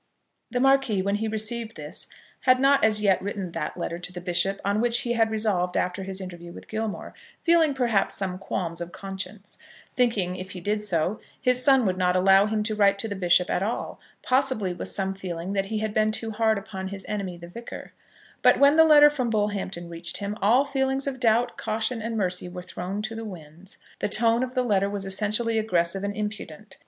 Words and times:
The 0.49 0.59
Marquis, 0.59 1.03
when 1.03 1.17
he 1.17 1.27
received 1.27 1.75
this, 1.75 2.07
had 2.49 2.59
not 2.59 2.83
as 2.83 3.03
yet 3.03 3.21
written 3.21 3.51
that 3.51 3.77
letter 3.77 3.99
to 3.99 4.11
the 4.11 4.19
bishop 4.19 4.59
on 4.65 4.81
which 4.81 5.01
he 5.01 5.13
had 5.13 5.29
resolved 5.29 5.77
after 5.77 6.01
his 6.01 6.19
interview 6.19 6.51
with 6.51 6.67
Gilmore, 6.67 7.13
feeling, 7.43 7.75
perhaps, 7.75 8.15
some 8.15 8.39
qualms 8.39 8.81
of 8.81 8.91
conscience, 8.91 9.59
thinking 9.95 10.31
that 10.33 10.39
it 10.39 10.39
might 10.39 10.39
be 10.39 10.39
well 10.39 10.39
that 10.39 10.41
he 10.41 10.59
should 10.59 10.65
consult 10.65 10.77
his 10.89 10.91
son, 10.91 11.01
though 11.01 11.05
with 11.05 11.21
a 11.21 11.21
full 11.21 11.25
conviction 11.37 11.37
that, 11.37 11.37
if 11.37 11.37
he 11.37 11.49
did 11.51 11.53
so, 11.53 11.53
his 11.53 11.63
son 11.63 11.85
would 11.85 11.97
not 11.99 12.15
allow 12.15 12.45
him 12.47 12.63
to 12.63 12.75
write 12.75 12.97
to 12.97 13.07
the 13.07 13.15
bishop 13.15 13.49
at 13.51 13.61
all, 13.63 13.99
possibly 14.23 14.73
with 14.73 14.87
some 14.87 15.13
feeling 15.13 15.53
that 15.53 15.65
he 15.65 15.77
had 15.77 15.93
been 15.93 16.11
too 16.11 16.31
hard 16.31 16.57
upon 16.57 16.87
his 16.87 17.05
enemy, 17.07 17.37
the 17.37 17.47
Vicar. 17.47 17.93
But, 18.41 18.57
when 18.59 18.77
the 18.77 18.85
letter 18.85 19.11
from 19.11 19.29
Bullhampton 19.29 19.87
reached 19.87 20.17
him, 20.17 20.35
all 20.41 20.65
feelings 20.65 21.05
of 21.05 21.19
doubt, 21.19 21.57
caution, 21.57 22.01
and 22.01 22.17
mercy, 22.17 22.49
were 22.49 22.63
thrown 22.63 23.03
to 23.03 23.13
the 23.13 23.23
winds. 23.23 23.77
The 23.99 24.09
tone 24.09 24.41
of 24.41 24.55
the 24.55 24.63
letter 24.63 24.89
was 24.89 25.05
essentially 25.05 25.59
aggressive 25.59 26.03
and 26.03 26.17
impudent. 26.17 26.79